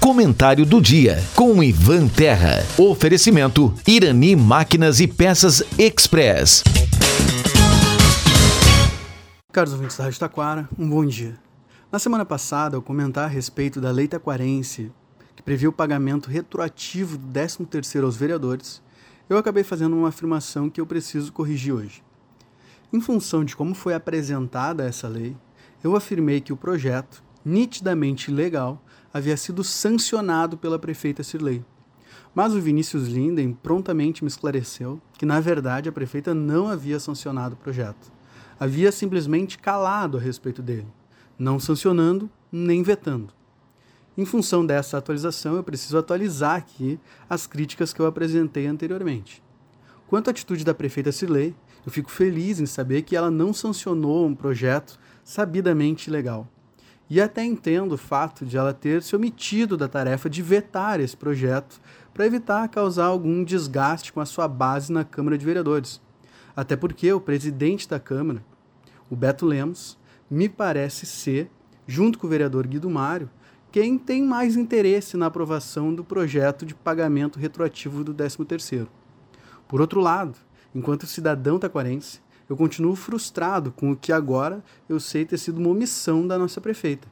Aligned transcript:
Comentário 0.00 0.64
do 0.64 0.80
dia 0.80 1.22
com 1.36 1.62
Ivan 1.62 2.08
Terra. 2.08 2.64
Oferecimento 2.78 3.74
Irani 3.86 4.34
Máquinas 4.34 4.98
e 4.98 5.06
Peças 5.06 5.62
Express. 5.78 6.64
Caros 9.52 9.74
ouvintes 9.74 9.98
da 9.98 10.04
Rádio 10.04 10.18
Taquara, 10.18 10.66
um 10.78 10.88
bom 10.88 11.04
dia. 11.04 11.38
Na 11.92 11.98
semana 11.98 12.24
passada, 12.24 12.78
ao 12.78 12.82
comentar 12.82 13.24
a 13.24 13.28
respeito 13.28 13.78
da 13.78 13.90
lei 13.90 14.08
taquarense, 14.08 14.90
que 15.36 15.42
previa 15.42 15.68
o 15.68 15.72
pagamento 15.72 16.30
retroativo 16.30 17.18
do 17.18 17.26
13º 17.38 18.02
aos 18.02 18.16
vereadores, 18.16 18.82
eu 19.28 19.36
acabei 19.36 19.62
fazendo 19.62 19.94
uma 19.94 20.08
afirmação 20.08 20.70
que 20.70 20.80
eu 20.80 20.86
preciso 20.86 21.30
corrigir 21.30 21.74
hoje. 21.74 22.02
Em 22.90 23.02
função 23.02 23.44
de 23.44 23.54
como 23.54 23.74
foi 23.74 23.92
apresentada 23.92 24.82
essa 24.82 25.06
lei, 25.06 25.36
eu 25.84 25.94
afirmei 25.94 26.40
que 26.40 26.54
o 26.54 26.56
projeto, 26.56 27.22
nitidamente 27.44 28.30
legal, 28.30 28.82
havia 29.12 29.36
sido 29.36 29.64
sancionado 29.64 30.56
pela 30.56 30.78
prefeita 30.78 31.22
Cirlei. 31.22 31.64
Mas 32.34 32.54
o 32.54 32.60
Vinícius 32.60 33.08
Linden 33.08 33.52
prontamente 33.52 34.22
me 34.22 34.28
esclareceu 34.28 35.00
que, 35.18 35.26
na 35.26 35.40
verdade, 35.40 35.88
a 35.88 35.92
prefeita 35.92 36.32
não 36.32 36.68
havia 36.68 37.00
sancionado 37.00 37.54
o 37.54 37.58
projeto. 37.58 38.12
Havia 38.58 38.92
simplesmente 38.92 39.58
calado 39.58 40.16
a 40.16 40.20
respeito 40.20 40.62
dele, 40.62 40.86
não 41.38 41.58
sancionando 41.58 42.30
nem 42.52 42.82
vetando. 42.82 43.32
Em 44.16 44.24
função 44.24 44.66
dessa 44.66 44.98
atualização, 44.98 45.56
eu 45.56 45.64
preciso 45.64 45.96
atualizar 45.96 46.56
aqui 46.56 47.00
as 47.28 47.46
críticas 47.46 47.92
que 47.92 48.00
eu 48.00 48.06
apresentei 48.06 48.66
anteriormente. 48.66 49.42
Quanto 50.06 50.28
à 50.28 50.30
atitude 50.30 50.64
da 50.64 50.74
prefeita 50.74 51.12
Cirlei, 51.12 51.54
eu 51.86 51.90
fico 51.90 52.10
feliz 52.10 52.60
em 52.60 52.66
saber 52.66 53.02
que 53.02 53.16
ela 53.16 53.30
não 53.30 53.52
sancionou 53.54 54.26
um 54.26 54.34
projeto 54.34 54.98
sabidamente 55.24 56.10
ilegal. 56.10 56.46
E 57.10 57.20
até 57.20 57.44
entendo 57.44 57.92
o 57.92 57.98
fato 57.98 58.46
de 58.46 58.56
ela 58.56 58.72
ter 58.72 59.02
se 59.02 59.16
omitido 59.16 59.76
da 59.76 59.88
tarefa 59.88 60.30
de 60.30 60.40
vetar 60.42 61.00
esse 61.00 61.16
projeto 61.16 61.80
para 62.14 62.24
evitar 62.24 62.68
causar 62.68 63.06
algum 63.06 63.42
desgaste 63.42 64.12
com 64.12 64.20
a 64.20 64.26
sua 64.26 64.46
base 64.46 64.92
na 64.92 65.04
Câmara 65.04 65.36
de 65.36 65.44
Vereadores. 65.44 66.00
Até 66.54 66.76
porque 66.76 67.12
o 67.12 67.20
presidente 67.20 67.88
da 67.88 67.98
Câmara, 67.98 68.44
o 69.10 69.16
Beto 69.16 69.44
Lemos, 69.44 69.98
me 70.30 70.48
parece 70.48 71.04
ser, 71.04 71.50
junto 71.84 72.16
com 72.16 72.28
o 72.28 72.30
vereador 72.30 72.64
Guido 72.68 72.88
Mário, 72.88 73.28
quem 73.72 73.98
tem 73.98 74.22
mais 74.22 74.56
interesse 74.56 75.16
na 75.16 75.26
aprovação 75.26 75.92
do 75.92 76.04
projeto 76.04 76.64
de 76.64 76.74
pagamento 76.74 77.40
retroativo 77.40 78.04
do 78.04 78.14
13º. 78.14 78.86
Por 79.66 79.80
outro 79.80 80.00
lado, 80.00 80.36
enquanto 80.72 81.06
cidadão 81.06 81.58
taquarense, 81.58 82.20
eu 82.50 82.56
continuo 82.56 82.96
frustrado 82.96 83.70
com 83.70 83.92
o 83.92 83.96
que 83.96 84.12
agora 84.12 84.60
eu 84.88 84.98
sei 84.98 85.24
ter 85.24 85.38
sido 85.38 85.58
uma 85.58 85.68
omissão 85.68 86.26
da 86.26 86.36
nossa 86.36 86.60
prefeita, 86.60 87.06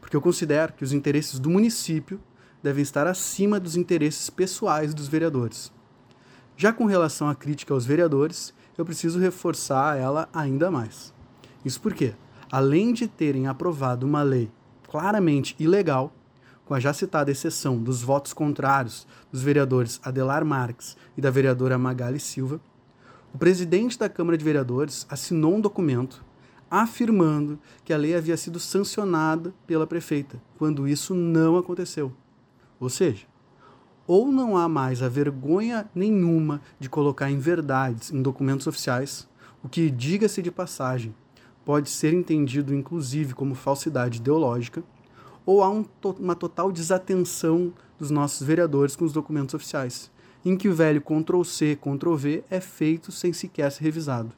porque 0.00 0.16
eu 0.16 0.20
considero 0.20 0.74
que 0.74 0.84
os 0.84 0.92
interesses 0.92 1.40
do 1.40 1.50
município 1.50 2.20
devem 2.62 2.84
estar 2.84 3.04
acima 3.04 3.58
dos 3.58 3.76
interesses 3.76 4.30
pessoais 4.30 4.94
dos 4.94 5.08
vereadores. 5.08 5.72
Já 6.56 6.72
com 6.72 6.84
relação 6.84 7.28
à 7.28 7.34
crítica 7.34 7.74
aos 7.74 7.84
vereadores, 7.84 8.54
eu 8.78 8.84
preciso 8.84 9.18
reforçar 9.18 9.98
ela 9.98 10.28
ainda 10.32 10.70
mais. 10.70 11.12
Isso 11.64 11.80
porque, 11.80 12.14
além 12.48 12.92
de 12.92 13.08
terem 13.08 13.48
aprovado 13.48 14.06
uma 14.06 14.22
lei 14.22 14.52
claramente 14.86 15.56
ilegal, 15.58 16.14
com 16.64 16.74
a 16.74 16.80
já 16.80 16.92
citada 16.92 17.32
exceção 17.32 17.82
dos 17.82 18.02
votos 18.02 18.32
contrários 18.32 19.04
dos 19.32 19.42
vereadores 19.42 19.98
Adelar 20.04 20.44
Marques 20.44 20.96
e 21.16 21.20
da 21.20 21.30
vereadora 21.30 21.76
Magali 21.76 22.20
Silva, 22.20 22.60
o 23.34 23.38
presidente 23.38 23.98
da 23.98 24.08
Câmara 24.08 24.38
de 24.38 24.44
Vereadores 24.44 25.06
assinou 25.10 25.54
um 25.54 25.60
documento 25.60 26.24
afirmando 26.70 27.58
que 27.84 27.92
a 27.92 27.96
lei 27.96 28.14
havia 28.14 28.36
sido 28.36 28.58
sancionada 28.58 29.54
pela 29.66 29.86
prefeita, 29.86 30.40
quando 30.58 30.88
isso 30.88 31.14
não 31.14 31.56
aconteceu. 31.56 32.12
Ou 32.80 32.88
seja, 32.88 33.26
ou 34.06 34.30
não 34.30 34.56
há 34.56 34.68
mais 34.68 35.02
a 35.02 35.08
vergonha 35.08 35.88
nenhuma 35.94 36.60
de 36.78 36.88
colocar 36.88 37.30
em 37.30 37.38
verdades 37.38 38.12
em 38.12 38.22
documentos 38.22 38.66
oficiais, 38.66 39.28
o 39.62 39.68
que, 39.68 39.90
diga-se 39.90 40.42
de 40.42 40.50
passagem, 40.50 41.14
pode 41.64 41.90
ser 41.90 42.12
entendido 42.12 42.74
inclusive 42.74 43.34
como 43.34 43.54
falsidade 43.54 44.18
ideológica, 44.18 44.84
ou 45.44 45.62
há 45.62 45.68
um 45.68 45.82
to 45.82 46.16
uma 46.18 46.34
total 46.34 46.70
desatenção 46.70 47.72
dos 47.98 48.10
nossos 48.10 48.46
vereadores 48.46 48.94
com 48.94 49.04
os 49.04 49.12
documentos 49.12 49.54
oficiais, 49.54 50.10
em 50.46 50.56
que 50.56 50.68
o 50.68 50.74
velho 50.74 51.02
Ctrl-C, 51.02 51.74
Ctrl-V 51.74 52.44
é 52.48 52.60
feito 52.60 53.10
sem 53.10 53.32
sequer 53.32 53.72
ser 53.72 53.82
revisado. 53.82 54.30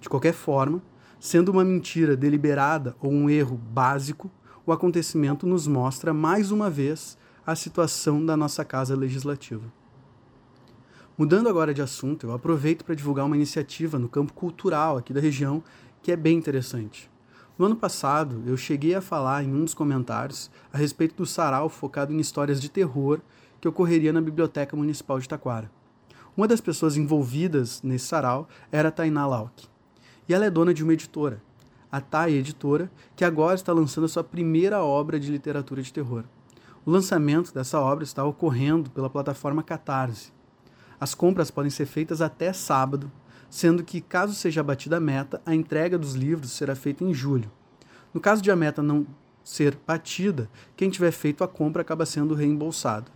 De 0.00 0.08
qualquer 0.08 0.32
forma, 0.32 0.82
sendo 1.20 1.50
uma 1.52 1.62
mentira 1.62 2.16
deliberada 2.16 2.96
ou 3.02 3.12
um 3.12 3.28
erro 3.28 3.54
básico, 3.54 4.30
o 4.64 4.72
acontecimento 4.72 5.46
nos 5.46 5.66
mostra 5.66 6.14
mais 6.14 6.50
uma 6.50 6.70
vez 6.70 7.18
a 7.46 7.54
situação 7.54 8.24
da 8.24 8.34
nossa 8.34 8.64
casa 8.64 8.96
legislativa. 8.96 9.70
Mudando 11.18 11.50
agora 11.50 11.74
de 11.74 11.82
assunto, 11.82 12.26
eu 12.26 12.32
aproveito 12.32 12.82
para 12.82 12.94
divulgar 12.94 13.26
uma 13.26 13.36
iniciativa 13.36 13.98
no 13.98 14.08
campo 14.08 14.32
cultural 14.32 14.96
aqui 14.96 15.12
da 15.12 15.20
região 15.20 15.62
que 16.02 16.10
é 16.10 16.16
bem 16.16 16.38
interessante. 16.38 17.10
No 17.58 17.66
ano 17.66 17.76
passado, 17.76 18.42
eu 18.46 18.56
cheguei 18.56 18.94
a 18.94 19.02
falar 19.02 19.44
em 19.44 19.52
um 19.52 19.64
dos 19.64 19.74
comentários 19.74 20.50
a 20.72 20.78
respeito 20.78 21.14
do 21.14 21.26
sarau 21.26 21.68
focado 21.68 22.10
em 22.10 22.20
histórias 22.20 22.58
de 22.58 22.70
terror 22.70 23.20
que 23.60 23.68
ocorreria 23.68 24.12
na 24.12 24.20
Biblioteca 24.20 24.76
Municipal 24.76 25.18
de 25.18 25.28
Taquara. 25.28 25.70
Uma 26.36 26.46
das 26.46 26.60
pessoas 26.60 26.96
envolvidas 26.96 27.82
nesse 27.82 28.06
sarau 28.06 28.48
era 28.70 28.90
Tainá 28.90 29.26
Lauk. 29.26 29.66
E 30.28 30.34
ela 30.34 30.44
é 30.44 30.50
dona 30.50 30.74
de 30.74 30.82
uma 30.82 30.92
editora, 30.92 31.42
a 31.90 32.00
Tai 32.00 32.32
Editora, 32.32 32.90
que 33.14 33.24
agora 33.24 33.54
está 33.54 33.72
lançando 33.72 34.04
a 34.04 34.08
sua 34.08 34.24
primeira 34.24 34.82
obra 34.82 35.18
de 35.18 35.30
literatura 35.30 35.80
de 35.80 35.92
terror. 35.92 36.24
O 36.84 36.90
lançamento 36.90 37.54
dessa 37.54 37.80
obra 37.80 38.04
está 38.04 38.24
ocorrendo 38.24 38.90
pela 38.90 39.08
plataforma 39.08 39.62
Catarse. 39.62 40.32
As 41.00 41.14
compras 41.14 41.50
podem 41.50 41.70
ser 41.70 41.86
feitas 41.86 42.20
até 42.20 42.52
sábado, 42.52 43.10
sendo 43.48 43.82
que, 43.82 44.00
caso 44.00 44.34
seja 44.34 44.60
abatida 44.60 44.96
a 44.96 45.00
meta, 45.00 45.40
a 45.46 45.54
entrega 45.54 45.98
dos 45.98 46.14
livros 46.14 46.52
será 46.52 46.74
feita 46.74 47.02
em 47.04 47.14
julho. 47.14 47.50
No 48.12 48.20
caso 48.20 48.42
de 48.42 48.50
a 48.50 48.56
meta 48.56 48.82
não 48.82 49.06
ser 49.42 49.78
batida, 49.86 50.50
quem 50.76 50.90
tiver 50.90 51.12
feito 51.12 51.44
a 51.44 51.48
compra 51.48 51.82
acaba 51.82 52.04
sendo 52.04 52.34
reembolsado. 52.34 53.10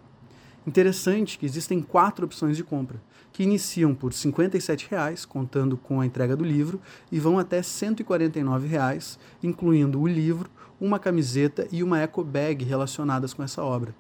Interessante 0.67 1.39
que 1.39 1.47
existem 1.47 1.81
quatro 1.81 2.27
opções 2.27 2.57
de 2.57 2.63
compra, 2.63 3.01
que 3.33 3.43
iniciam 3.43 3.95
por 3.95 4.13
R$ 4.13 4.19
57,00, 4.19 5.27
contando 5.27 5.77
com 5.77 6.01
a 6.01 6.07
entrega 6.07 6.37
do 6.37 6.45
livro, 6.45 6.81
e 7.11 7.19
vão 7.19 7.39
até 7.39 7.57
R$ 7.57 7.63
149,00, 7.63 9.19
incluindo 9.43 10.01
o 10.01 10.07
livro, 10.07 10.51
uma 10.79 10.99
camiseta 10.99 11.67
e 11.73 11.83
uma 11.83 11.99
eco 11.99 12.23
bag 12.23 12.65
relacionadas 12.65 13.33
com 13.33 13.43
essa 13.43 13.63
obra. 13.63 13.95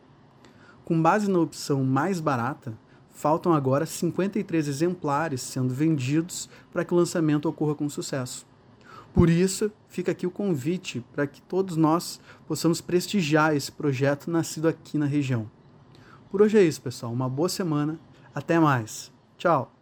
Com 0.84 1.00
base 1.00 1.30
na 1.30 1.38
opção 1.38 1.82
mais 1.82 2.20
barata, 2.20 2.76
faltam 3.10 3.54
agora 3.54 3.86
53 3.86 4.68
exemplares 4.68 5.40
sendo 5.40 5.72
vendidos 5.72 6.48
para 6.72 6.84
que 6.84 6.92
o 6.92 6.96
lançamento 6.96 7.48
ocorra 7.48 7.74
com 7.74 7.88
sucesso. 7.88 8.46
Por 9.12 9.28
isso, 9.28 9.70
fica 9.88 10.12
aqui 10.12 10.26
o 10.26 10.30
convite 10.30 11.04
para 11.12 11.26
que 11.26 11.42
todos 11.42 11.76
nós 11.76 12.20
possamos 12.46 12.80
prestigiar 12.80 13.56
esse 13.56 13.72
projeto 13.72 14.30
nascido 14.30 14.68
aqui 14.68 14.98
na 14.98 15.06
região. 15.06 15.50
Por 16.30 16.42
hoje 16.42 16.58
é 16.58 16.62
isso, 16.62 16.80
pessoal. 16.80 17.12
Uma 17.12 17.28
boa 17.28 17.48
semana. 17.48 17.98
Até 18.34 18.58
mais. 18.58 19.10
Tchau. 19.36 19.72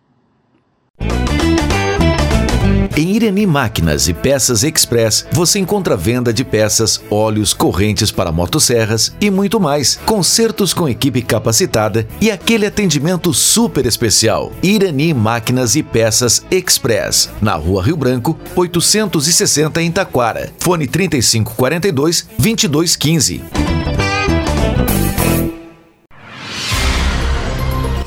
Em 2.96 3.14
Irani 3.14 3.46
Máquinas 3.46 4.08
e 4.08 4.14
Peças 4.14 4.64
Express, 4.64 5.24
você 5.30 5.60
encontra 5.60 5.96
venda 5.96 6.32
de 6.32 6.44
peças, 6.44 7.00
óleos, 7.08 7.54
correntes 7.54 8.10
para 8.10 8.32
motosserras 8.32 9.14
e 9.20 9.30
muito 9.30 9.60
mais. 9.60 10.00
Concertos 10.04 10.74
com 10.74 10.88
equipe 10.88 11.22
capacitada 11.22 12.08
e 12.20 12.28
aquele 12.28 12.66
atendimento 12.66 13.32
super 13.32 13.86
especial. 13.86 14.50
Irani 14.64 15.14
Máquinas 15.14 15.76
e 15.76 15.82
Peças 15.82 16.44
Express, 16.50 17.30
na 17.40 17.54
Rua 17.54 17.84
Rio 17.84 17.96
Branco, 17.96 18.36
860 18.56 19.80
em 19.80 19.92
Taquara. 19.92 20.50
Fone 20.58 20.88
3542 20.88 22.28
2215. 22.36 23.44